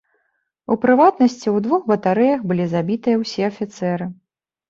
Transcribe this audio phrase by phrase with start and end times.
[0.75, 4.05] У прыватнасці, у двух батарэях былі забітыя ўсе афіцэры.